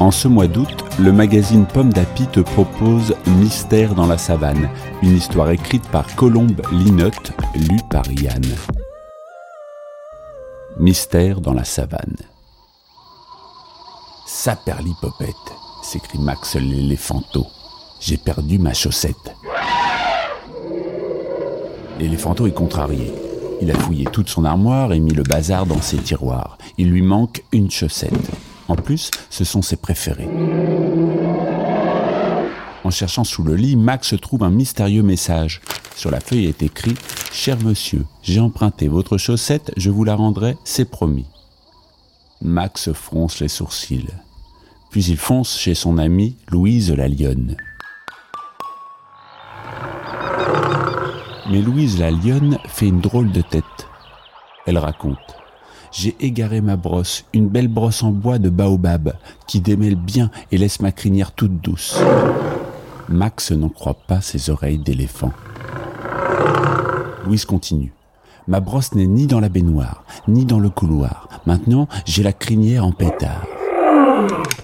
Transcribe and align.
En 0.00 0.12
ce 0.12 0.28
mois 0.28 0.46
d'août, 0.46 0.84
le 1.00 1.10
magazine 1.10 1.66
Pomme 1.66 1.92
d'Api 1.92 2.28
te 2.28 2.38
propose 2.38 3.16
Mystère 3.26 3.96
dans 3.96 4.06
la 4.06 4.16
savane, 4.16 4.70
une 5.02 5.16
histoire 5.16 5.50
écrite 5.50 5.88
par 5.88 6.14
Colombe 6.14 6.62
Linotte, 6.70 7.32
lue 7.56 7.80
par 7.90 8.04
Yann. 8.12 8.44
Mystère 10.78 11.40
dans 11.40 11.52
la 11.52 11.64
savane. 11.64 12.14
Saperlipopette, 14.24 15.34
s'écrie 15.82 16.20
Max 16.20 16.54
l'éléphanto. 16.54 17.44
J'ai 18.00 18.18
perdu 18.18 18.60
ma 18.60 18.74
chaussette. 18.74 19.34
L'éléphanto 21.98 22.46
est 22.46 22.52
contrarié. 22.52 23.12
Il 23.60 23.68
a 23.72 23.74
fouillé 23.74 24.04
toute 24.04 24.28
son 24.28 24.44
armoire 24.44 24.92
et 24.92 25.00
mis 25.00 25.12
le 25.12 25.24
bazar 25.24 25.66
dans 25.66 25.82
ses 25.82 25.96
tiroirs. 25.96 26.56
Il 26.76 26.90
lui 26.90 27.02
manque 27.02 27.42
une 27.50 27.72
chaussette. 27.72 28.30
En 28.68 28.76
plus, 28.76 29.10
ce 29.30 29.44
sont 29.44 29.62
ses 29.62 29.76
préférés. 29.76 30.28
En 32.84 32.90
cherchant 32.90 33.24
sous 33.24 33.42
le 33.42 33.54
lit, 33.54 33.76
Max 33.76 34.14
trouve 34.20 34.44
un 34.44 34.50
mystérieux 34.50 35.02
message. 35.02 35.60
Sur 35.96 36.10
la 36.10 36.20
feuille 36.20 36.46
est 36.46 36.62
écrit 36.62 36.94
Cher 37.32 37.58
monsieur, 37.62 38.04
j'ai 38.22 38.40
emprunté 38.40 38.88
votre 38.88 39.18
chaussette, 39.18 39.72
je 39.76 39.90
vous 39.90 40.04
la 40.04 40.14
rendrai, 40.14 40.56
c'est 40.64 40.88
promis. 40.88 41.26
Max 42.40 42.92
fronce 42.92 43.40
les 43.40 43.48
sourcils. 43.48 44.06
Puis 44.90 45.04
il 45.06 45.16
fonce 45.16 45.58
chez 45.58 45.74
son 45.74 45.98
amie 45.98 46.36
Louise 46.48 46.92
la 46.92 47.08
lionne. 47.08 47.56
Mais 51.50 51.60
Louise 51.62 51.98
la 51.98 52.10
lionne 52.10 52.58
fait 52.68 52.86
une 52.86 53.00
drôle 53.00 53.32
de 53.32 53.40
tête. 53.40 53.88
Elle 54.66 54.78
raconte 54.78 55.16
j'ai 55.92 56.16
égaré 56.20 56.60
ma 56.60 56.76
brosse, 56.76 57.24
une 57.32 57.48
belle 57.48 57.68
brosse 57.68 58.02
en 58.02 58.10
bois 58.10 58.38
de 58.38 58.50
baobab, 58.50 59.14
qui 59.46 59.60
démêle 59.60 59.96
bien 59.96 60.30
et 60.52 60.58
laisse 60.58 60.80
ma 60.80 60.92
crinière 60.92 61.32
toute 61.32 61.60
douce. 61.60 61.98
Max 63.08 63.52
n'en 63.52 63.68
croit 63.68 63.96
pas 64.06 64.20
ses 64.20 64.50
oreilles 64.50 64.78
d'éléphant. 64.78 65.32
Louise 67.24 67.44
continue. 67.44 67.92
Ma 68.46 68.60
brosse 68.60 68.94
n'est 68.94 69.06
ni 69.06 69.26
dans 69.26 69.40
la 69.40 69.48
baignoire, 69.48 70.04
ni 70.26 70.44
dans 70.44 70.58
le 70.58 70.70
couloir. 70.70 71.28
Maintenant, 71.46 71.88
j'ai 72.06 72.22
la 72.22 72.32
crinière 72.32 72.86
en 72.86 72.92
pétard. 72.92 73.46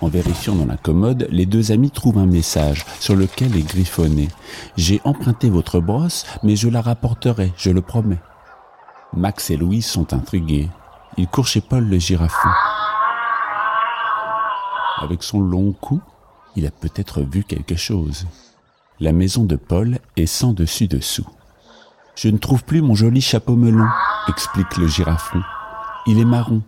En 0.00 0.08
vérifiant 0.08 0.54
dans 0.54 0.66
la 0.66 0.76
commode, 0.76 1.26
les 1.30 1.46
deux 1.46 1.72
amis 1.72 1.90
trouvent 1.90 2.18
un 2.18 2.26
message 2.26 2.84
sur 3.00 3.16
lequel 3.16 3.56
est 3.56 3.66
griffonné. 3.66 4.28
J'ai 4.76 5.00
emprunté 5.04 5.50
votre 5.50 5.80
brosse, 5.80 6.24
mais 6.42 6.56
je 6.56 6.68
la 6.68 6.80
rapporterai, 6.80 7.52
je 7.56 7.70
le 7.70 7.80
promets. 7.80 8.20
Max 9.14 9.50
et 9.50 9.56
Louise 9.56 9.86
sont 9.86 10.14
intrigués 10.14 10.68
il 11.20 11.28
court 11.28 11.46
chez 11.46 11.60
Paul 11.60 11.86
le 11.86 11.98
girafon. 11.98 12.48
Avec 15.02 15.22
son 15.22 15.42
long 15.42 15.72
cou, 15.72 16.00
il 16.56 16.66
a 16.66 16.70
peut-être 16.70 17.20
vu 17.20 17.44
quelque 17.44 17.76
chose. 17.76 18.26
La 19.00 19.12
maison 19.12 19.44
de 19.44 19.56
Paul 19.56 19.98
est 20.16 20.24
sans 20.24 20.54
dessus-dessous. 20.54 21.26
Je 22.14 22.30
ne 22.30 22.38
trouve 22.38 22.64
plus 22.64 22.80
mon 22.80 22.94
joli 22.94 23.20
chapeau 23.20 23.54
melon, 23.54 23.86
explique 24.28 24.78
le 24.78 24.86
girafon. 24.86 25.42
Il 26.06 26.18
est 26.18 26.24
marron, 26.24 26.62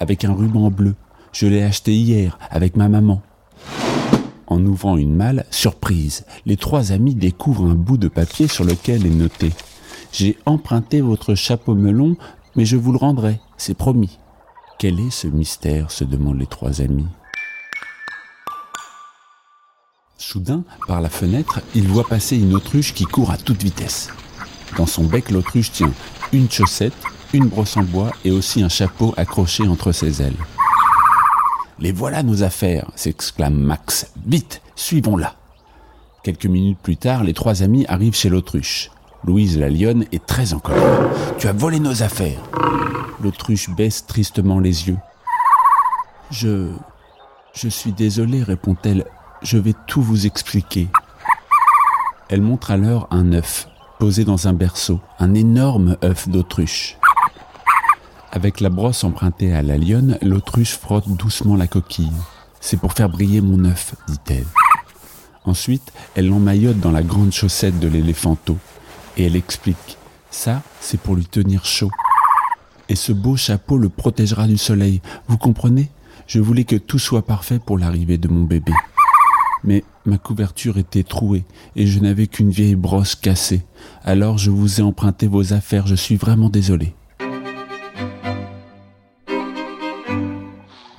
avec 0.00 0.24
un 0.24 0.34
ruban 0.34 0.72
bleu. 0.72 0.96
Je 1.32 1.46
l'ai 1.46 1.62
acheté 1.62 1.94
hier 1.94 2.40
avec 2.50 2.74
ma 2.74 2.88
maman. 2.88 3.22
En 4.48 4.66
ouvrant 4.66 4.96
une 4.96 5.14
malle, 5.14 5.46
surprise, 5.52 6.26
les 6.44 6.56
trois 6.56 6.90
amis 6.90 7.14
découvrent 7.14 7.70
un 7.70 7.76
bout 7.76 7.98
de 7.98 8.08
papier 8.08 8.48
sur 8.48 8.64
lequel 8.64 9.06
est 9.06 9.10
noté 9.10 9.52
J'ai 10.10 10.38
emprunté 10.44 11.00
votre 11.02 11.36
chapeau 11.36 11.76
melon 11.76 12.16
mais 12.56 12.64
je 12.64 12.76
vous 12.76 12.92
le 12.92 12.98
rendrai, 12.98 13.40
c'est 13.56 13.74
promis. 13.74 14.18
Quel 14.78 15.00
est 15.00 15.10
ce 15.10 15.26
mystère 15.26 15.90
se 15.90 16.04
demandent 16.04 16.38
les 16.38 16.46
trois 16.46 16.80
amis. 16.80 17.06
Soudain, 20.18 20.64
par 20.86 21.00
la 21.00 21.08
fenêtre, 21.08 21.60
il 21.74 21.88
voit 21.88 22.06
passer 22.06 22.36
une 22.36 22.54
autruche 22.54 22.94
qui 22.94 23.04
court 23.04 23.30
à 23.30 23.36
toute 23.36 23.62
vitesse. 23.62 24.08
Dans 24.76 24.86
son 24.86 25.04
bec, 25.04 25.30
l'autruche 25.30 25.72
tient 25.72 25.92
une 26.32 26.50
chaussette, 26.50 26.94
une 27.32 27.48
brosse 27.48 27.76
en 27.76 27.82
bois 27.82 28.10
et 28.24 28.30
aussi 28.30 28.62
un 28.62 28.68
chapeau 28.68 29.14
accroché 29.16 29.66
entre 29.66 29.92
ses 29.92 30.22
ailes. 30.22 30.36
Les 31.78 31.92
voilà 31.92 32.22
nos 32.22 32.42
affaires, 32.42 32.90
s'exclame 32.94 33.58
Max. 33.58 34.12
Vite, 34.26 34.62
suivons-la. 34.76 35.34
Quelques 36.22 36.46
minutes 36.46 36.78
plus 36.80 36.96
tard, 36.96 37.24
les 37.24 37.34
trois 37.34 37.62
amis 37.62 37.84
arrivent 37.88 38.14
chez 38.14 38.28
l'autruche. 38.28 38.90
Louise 39.24 39.56
la 39.56 39.70
lionne 39.70 40.04
est 40.10 40.26
très 40.26 40.52
en 40.52 40.58
colère. 40.58 41.08
Tu 41.38 41.46
as 41.46 41.52
volé 41.52 41.78
nos 41.78 42.02
affaires. 42.02 42.42
L'autruche 43.22 43.70
baisse 43.70 44.04
tristement 44.04 44.58
les 44.58 44.88
yeux. 44.88 44.98
Je. 46.30 46.72
Je 47.54 47.68
suis 47.68 47.92
désolée, 47.92 48.42
répond-elle. 48.42 49.04
Je 49.42 49.58
vais 49.58 49.74
tout 49.86 50.02
vous 50.02 50.26
expliquer. 50.26 50.88
Elle 52.30 52.42
montre 52.42 52.70
alors 52.70 53.06
un 53.10 53.32
œuf, 53.32 53.68
posé 54.00 54.24
dans 54.24 54.48
un 54.48 54.54
berceau, 54.54 55.00
un 55.20 55.34
énorme 55.34 55.96
œuf 56.02 56.28
d'autruche. 56.28 56.98
Avec 58.32 58.60
la 58.60 58.70
brosse 58.70 59.04
empruntée 59.04 59.52
à 59.52 59.62
la 59.62 59.76
lionne, 59.76 60.18
l'autruche 60.22 60.76
frotte 60.76 61.08
doucement 61.08 61.54
la 61.54 61.66
coquille. 61.68 62.10
C'est 62.60 62.78
pour 62.78 62.94
faire 62.94 63.10
briller 63.10 63.40
mon 63.40 63.66
œuf, 63.66 63.94
dit-elle. 64.08 64.46
Ensuite, 65.44 65.92
elle 66.14 66.28
l'emmaillote 66.28 66.80
dans 66.80 66.90
la 66.90 67.02
grande 67.02 67.32
chaussette 67.32 67.78
de 67.78 67.88
l'éléphanto 67.88 68.56
et 69.16 69.26
elle 69.26 69.36
explique, 69.36 69.98
ça, 70.30 70.62
c'est 70.80 71.00
pour 71.00 71.14
lui 71.14 71.26
tenir 71.26 71.64
chaud. 71.64 71.90
Et 72.88 72.96
ce 72.96 73.12
beau 73.12 73.36
chapeau 73.36 73.78
le 73.78 73.88
protégera 73.88 74.46
du 74.46 74.58
soleil. 74.58 75.00
Vous 75.28 75.38
comprenez? 75.38 75.90
Je 76.26 76.40
voulais 76.40 76.64
que 76.64 76.76
tout 76.76 76.98
soit 76.98 77.26
parfait 77.26 77.58
pour 77.58 77.78
l'arrivée 77.78 78.18
de 78.18 78.28
mon 78.28 78.44
bébé. 78.44 78.72
Mais 79.64 79.84
ma 80.06 80.18
couverture 80.18 80.78
était 80.78 81.02
trouée 81.02 81.44
et 81.76 81.86
je 81.86 82.00
n'avais 82.00 82.26
qu'une 82.26 82.50
vieille 82.50 82.74
brosse 82.74 83.14
cassée. 83.14 83.64
Alors 84.04 84.38
je 84.38 84.50
vous 84.50 84.80
ai 84.80 84.82
emprunté 84.82 85.26
vos 85.26 85.52
affaires, 85.52 85.86
je 85.86 85.94
suis 85.94 86.16
vraiment 86.16 86.48
désolé. 86.48 86.94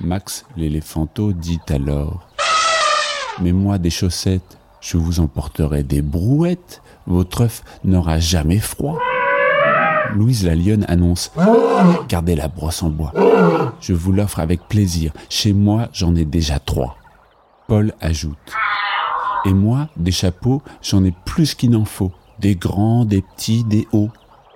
Max 0.00 0.44
l'éléphanto 0.56 1.32
dit 1.32 1.60
alors 1.68 2.28
Mais 3.40 3.52
moi 3.52 3.78
des 3.78 3.90
chaussettes, 3.90 4.58
je 4.84 4.98
vous 4.98 5.20
emporterai 5.20 5.82
des 5.82 6.02
brouettes 6.02 6.82
votre 7.06 7.42
œuf 7.42 7.62
n'aura 7.84 8.18
jamais 8.18 8.58
froid. 8.58 8.98
Louise 10.14 10.44
la 10.44 10.54
lionne 10.54 10.84
annonce 10.88 11.32
Gardez 12.08 12.36
la 12.36 12.48
brosse 12.48 12.82
en 12.82 12.90
bois. 12.90 13.12
Je 13.80 13.92
vous 13.92 14.12
l'offre 14.12 14.38
avec 14.40 14.68
plaisir. 14.68 15.12
Chez 15.28 15.52
moi, 15.52 15.88
j'en 15.92 16.14
ai 16.14 16.24
déjà 16.24 16.58
trois. 16.58 16.96
Paul 17.66 17.94
ajoute 18.00 18.52
Et 19.46 19.52
moi, 19.52 19.88
des 19.96 20.12
chapeaux, 20.12 20.62
j'en 20.82 21.02
ai 21.04 21.14
plus 21.24 21.54
qu'il 21.54 21.70
n'en 21.70 21.84
faut. 21.84 22.12
Des 22.38 22.54
grands, 22.54 23.04
des 23.04 23.22
petits, 23.22 23.64
des 23.64 23.88
hauts. 23.92 24.10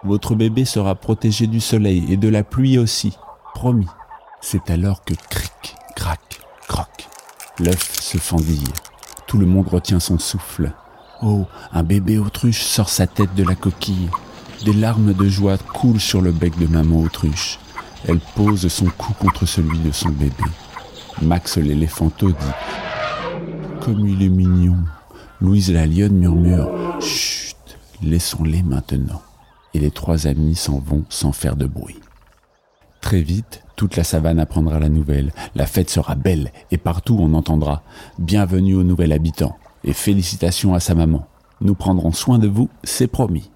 Votre 0.04 0.34
bébé 0.34 0.64
sera 0.64 0.94
protégé 0.94 1.46
du 1.46 1.60
soleil 1.60 2.04
et 2.08 2.16
de 2.16 2.28
la 2.28 2.44
pluie 2.44 2.78
aussi. 2.78 3.16
Promis. 3.54 3.88
C'est 4.40 4.70
alors 4.70 5.04
que 5.04 5.14
cric, 5.14 5.74
crac, 5.96 6.40
croc. 6.68 7.08
L'œuf 7.58 8.00
se 8.00 8.18
fendille. 8.18 8.64
Tout 9.28 9.36
le 9.36 9.44
monde 9.44 9.68
retient 9.68 10.00
son 10.00 10.18
souffle. 10.18 10.72
Oh, 11.20 11.44
un 11.72 11.82
bébé 11.82 12.16
autruche 12.16 12.62
sort 12.62 12.88
sa 12.88 13.06
tête 13.06 13.34
de 13.34 13.44
la 13.44 13.54
coquille. 13.54 14.08
Des 14.64 14.72
larmes 14.72 15.12
de 15.12 15.28
joie 15.28 15.58
coulent 15.58 16.00
sur 16.00 16.22
le 16.22 16.32
bec 16.32 16.58
de 16.58 16.66
maman 16.66 17.00
autruche. 17.02 17.58
Elle 18.08 18.20
pose 18.20 18.66
son 18.68 18.86
cou 18.86 19.12
contre 19.12 19.44
celui 19.44 19.78
de 19.80 19.92
son 19.92 20.08
bébé. 20.08 20.32
Max 21.20 21.58
l'éléphanto 21.58 22.28
dit 22.30 22.34
Comme 23.82 24.08
il 24.08 24.22
est 24.22 24.30
mignon. 24.30 24.78
Louise 25.42 25.70
la 25.70 25.84
lionne 25.84 26.16
murmure 26.16 26.70
Chut, 26.98 27.54
laissons-les 28.02 28.62
maintenant. 28.62 29.20
Et 29.74 29.78
les 29.78 29.90
trois 29.90 30.26
amis 30.26 30.56
s'en 30.56 30.78
vont 30.78 31.04
sans 31.10 31.32
faire 31.32 31.56
de 31.56 31.66
bruit. 31.66 32.00
Très 33.02 33.20
vite, 33.20 33.62
toute 33.78 33.96
la 33.96 34.02
savane 34.02 34.40
apprendra 34.40 34.80
la 34.80 34.88
nouvelle. 34.88 35.32
La 35.54 35.64
fête 35.64 35.88
sera 35.88 36.16
belle 36.16 36.50
et 36.72 36.78
partout 36.78 37.16
on 37.18 37.32
entendra 37.32 37.82
Bienvenue 38.18 38.74
au 38.74 38.82
nouvel 38.82 39.12
habitant 39.12 39.56
et 39.84 39.92
félicitations 39.92 40.74
à 40.74 40.80
sa 40.80 40.96
maman. 40.96 41.28
Nous 41.60 41.76
prendrons 41.76 42.10
soin 42.10 42.40
de 42.40 42.48
vous, 42.48 42.68
c'est 42.82 43.06
promis. 43.06 43.50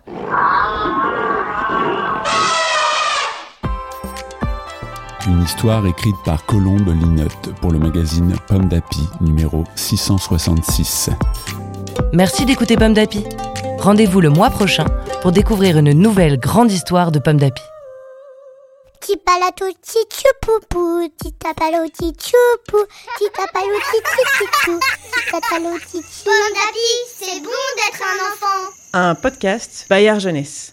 Une 5.26 5.42
histoire 5.42 5.84
écrite 5.86 6.14
par 6.24 6.46
Colombe 6.46 6.88
Linotte 6.88 7.52
pour 7.60 7.72
le 7.72 7.80
magazine 7.80 8.34
Pomme 8.46 8.68
d'Api, 8.68 9.02
numéro 9.20 9.64
666. 9.74 11.10
Merci 12.12 12.46
d'écouter 12.46 12.76
Pomme 12.76 12.94
d'Api. 12.94 13.24
Rendez-vous 13.78 14.20
le 14.20 14.30
mois 14.30 14.50
prochain 14.50 14.86
pour 15.20 15.32
découvrir 15.32 15.78
une 15.78 15.92
nouvelle 15.92 16.38
grande 16.38 16.70
histoire 16.70 17.10
de 17.10 17.18
Pomme 17.18 17.38
d'Api. 17.38 17.62
Tipalato 19.12 19.66
tichupupu, 19.72 21.10
titapalo 21.18 21.86
tichupu, 21.88 22.86
titapalo 23.18 23.76
tichupu, 23.90 24.80
titapalo 25.12 25.78
tichupu. 25.80 26.24
Pomme 26.24 26.52
d'api, 26.54 26.88
c'est 27.18 27.40
bon 27.42 27.66
d'être 27.76 28.02
un 28.02 28.32
enfant. 28.32 28.72
Un 28.94 29.14
podcast 29.14 29.84
Bayard 29.90 30.18
Jeunesse. 30.20 30.72